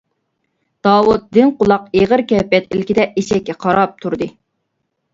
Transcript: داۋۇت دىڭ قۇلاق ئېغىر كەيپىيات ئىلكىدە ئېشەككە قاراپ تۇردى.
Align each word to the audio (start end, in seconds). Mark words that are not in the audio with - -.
داۋۇت 0.87 1.27
دىڭ 1.39 1.53
قۇلاق 1.61 1.85
ئېغىر 2.01 2.25
كەيپىيات 2.33 2.75
ئىلكىدە 2.75 3.09
ئېشەككە 3.13 3.61
قاراپ 3.67 3.99
تۇردى. 4.05 4.33